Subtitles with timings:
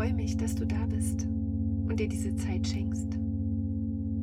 [0.00, 1.26] freue mich, dass du da bist
[1.86, 3.18] und dir diese Zeit schenkst.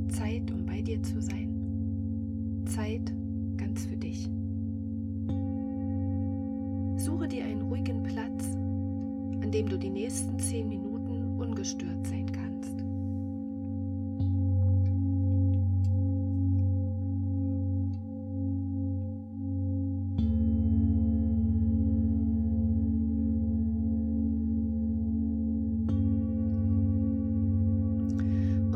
[0.10, 2.64] Zeit, um bei dir zu sein.
[2.66, 3.14] Zeit
[3.58, 4.28] ganz für dich.
[6.98, 8.46] Suche dir einen ruhigen Platz,
[9.44, 12.47] an dem du die nächsten zehn Minuten ungestört sein kannst.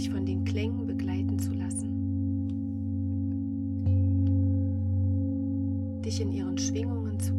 [0.00, 1.90] dich von den Klängen begleiten zu lassen.
[6.02, 7.34] Dich in ihren Schwingungen zu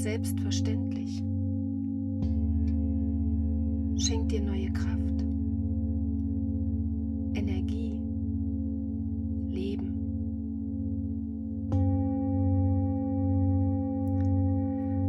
[0.00, 1.22] selbstverständlich.
[3.96, 5.24] Schenkt dir neue Kraft,
[7.34, 8.00] Energie,
[9.48, 9.94] Leben.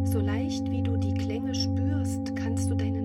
[0.06, 3.01] So leicht wie du die Klänge spürst, kannst du deinen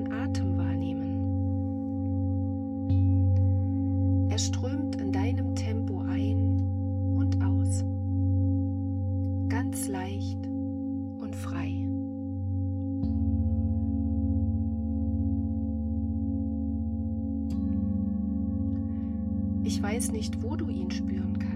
[19.67, 21.56] Ich weiß nicht, wo du ihn spüren kannst.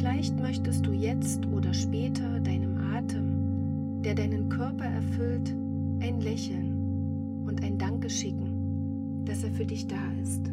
[0.00, 5.54] Vielleicht möchtest du jetzt oder später deinem Atem, der deinen Körper erfüllt,
[6.00, 10.50] ein Lächeln und ein Danke schicken, dass er für dich da ist.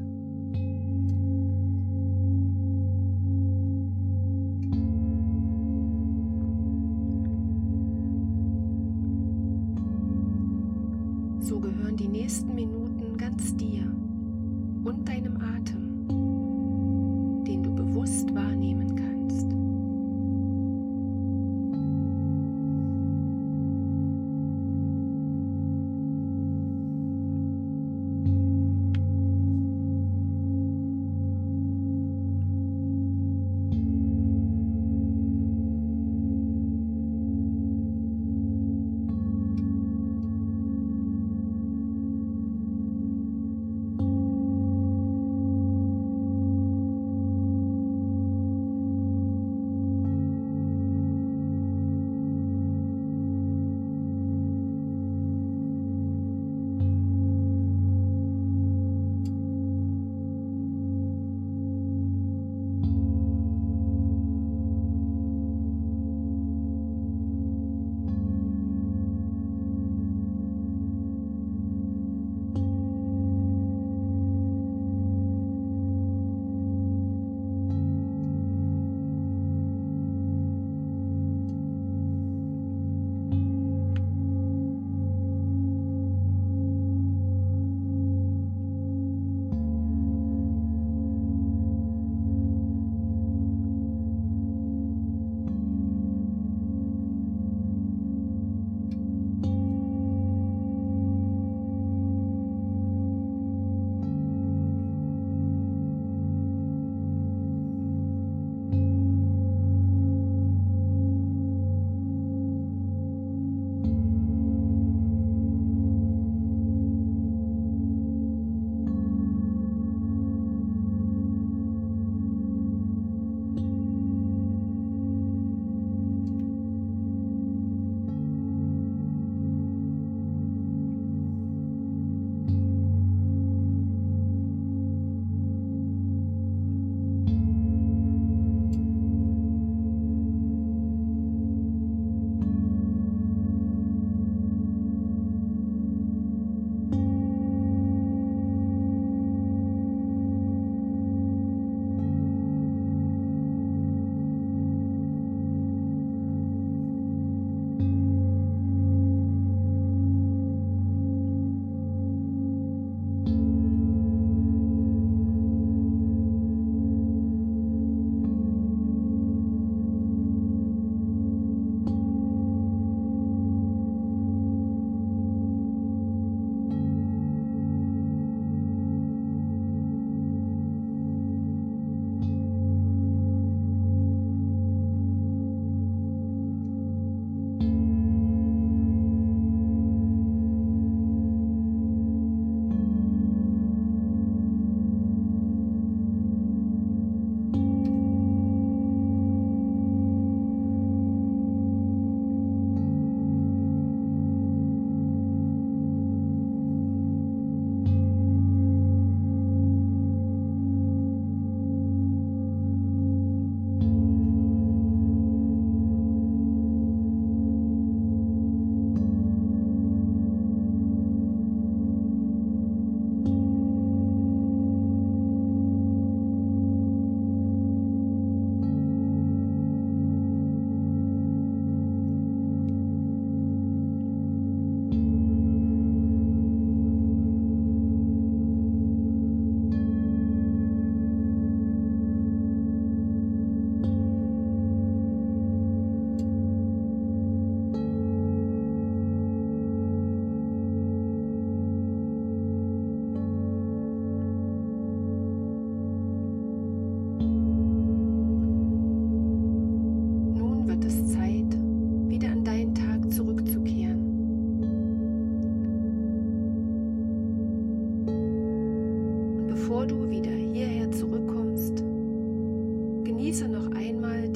[273.27, 274.26] Genieße noch einmal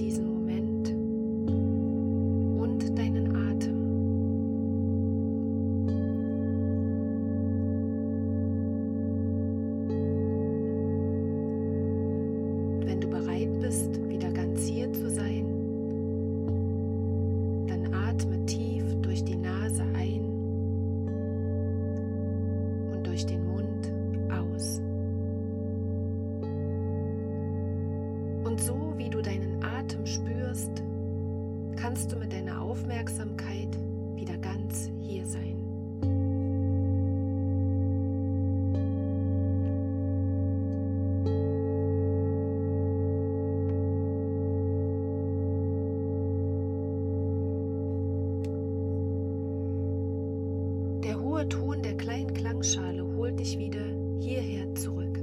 [51.42, 53.84] hohe Ton der kleinen Klangschale holt dich wieder
[54.20, 55.18] hierher zurück.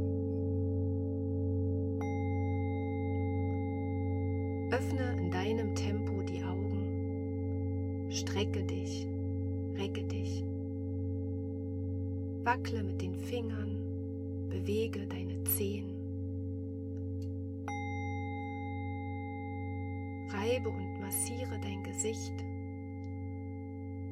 [4.72, 9.06] Öffne in deinem Tempo die Augen, strecke dich,
[9.76, 10.44] recke dich,
[12.42, 13.78] wackle mit den Fingern,
[14.50, 15.94] bewege deine Zehen,
[20.30, 22.34] reibe und massiere dein Gesicht.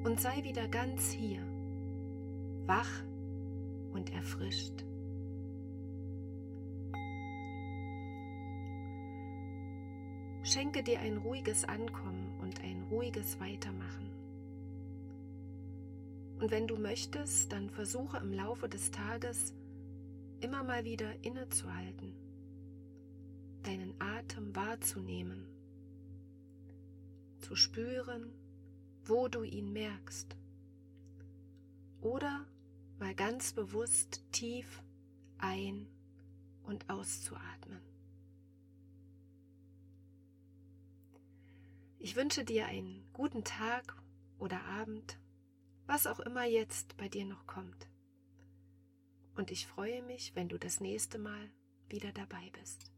[0.05, 1.41] Und sei wieder ganz hier,
[2.67, 2.91] wach
[3.93, 4.85] und erfrischt.
[10.43, 14.11] Schenke dir ein ruhiges Ankommen und ein ruhiges Weitermachen.
[16.39, 19.55] Und wenn du möchtest, dann versuche im Laufe des Tages
[20.41, 22.15] immer mal wieder innezuhalten,
[23.63, 25.49] deinen Atem wahrzunehmen,
[27.41, 28.31] zu spüren,
[29.05, 30.37] wo du ihn merkst.
[32.01, 32.47] Oder
[32.99, 34.83] mal ganz bewusst tief
[35.39, 35.89] ein-
[36.63, 37.81] und auszuatmen.
[41.99, 43.97] Ich wünsche dir einen guten Tag
[44.39, 45.19] oder Abend,
[45.87, 47.89] was auch immer jetzt bei dir noch kommt.
[49.35, 51.51] Und ich freue mich, wenn du das nächste Mal
[51.89, 52.91] wieder dabei bist.